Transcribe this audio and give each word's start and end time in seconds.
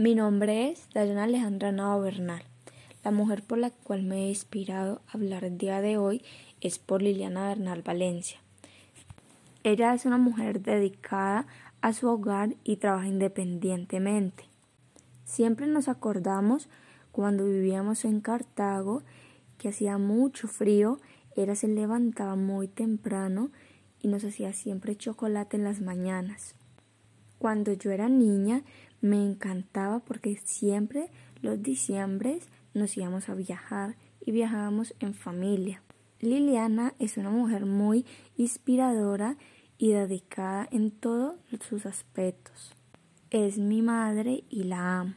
Mi 0.00 0.14
nombre 0.14 0.70
es 0.70 0.88
Dayana 0.94 1.24
Alejandra 1.24 1.72
Nava 1.72 1.98
Bernal. 1.98 2.42
La 3.04 3.10
mujer 3.10 3.42
por 3.42 3.58
la 3.58 3.68
cual 3.68 4.02
me 4.02 4.24
he 4.24 4.28
inspirado 4.30 5.02
a 5.06 5.12
hablar 5.12 5.44
el 5.44 5.58
día 5.58 5.82
de 5.82 5.98
hoy 5.98 6.22
es 6.62 6.78
por 6.78 7.02
Liliana 7.02 7.48
Bernal 7.48 7.82
Valencia. 7.82 8.38
Ella 9.62 9.92
es 9.92 10.06
una 10.06 10.16
mujer 10.16 10.62
dedicada 10.62 11.46
a 11.82 11.92
su 11.92 12.08
hogar 12.08 12.54
y 12.64 12.76
trabaja 12.76 13.08
independientemente. 13.08 14.44
Siempre 15.26 15.66
nos 15.66 15.86
acordamos 15.86 16.70
cuando 17.12 17.44
vivíamos 17.44 18.06
en 18.06 18.22
Cartago 18.22 19.02
que 19.58 19.68
hacía 19.68 19.98
mucho 19.98 20.48
frío, 20.48 20.98
ella 21.36 21.54
se 21.54 21.68
levantaba 21.68 22.36
muy 22.36 22.68
temprano 22.68 23.50
y 24.00 24.08
nos 24.08 24.24
hacía 24.24 24.54
siempre 24.54 24.96
chocolate 24.96 25.58
en 25.58 25.64
las 25.64 25.82
mañanas. 25.82 26.54
Cuando 27.38 27.72
yo 27.72 27.90
era 27.90 28.08
niña 28.08 28.62
me 29.00 29.24
encantaba 29.24 30.00
porque 30.00 30.36
siempre 30.44 31.10
los 31.42 31.62
diciembres 31.62 32.48
nos 32.74 32.96
íbamos 32.96 33.28
a 33.28 33.34
viajar 33.34 33.96
y 34.20 34.32
viajábamos 34.32 34.94
en 35.00 35.14
familia. 35.14 35.82
Liliana 36.20 36.94
es 36.98 37.16
una 37.16 37.30
mujer 37.30 37.64
muy 37.64 38.04
inspiradora 38.36 39.36
y 39.78 39.92
dedicada 39.92 40.68
en 40.70 40.90
todos 40.90 41.36
sus 41.66 41.86
aspectos. 41.86 42.74
Es 43.30 43.58
mi 43.58 43.80
madre 43.80 44.44
y 44.50 44.64
la 44.64 45.00
amo. 45.00 45.14